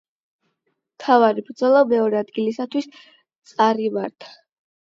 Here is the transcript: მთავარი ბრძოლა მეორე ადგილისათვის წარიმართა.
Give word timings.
მთავარი 0.93 1.43
ბრძოლა 1.51 1.83
მეორე 1.93 2.19
ადგილისათვის 2.21 2.89
წარიმართა. 3.53 4.35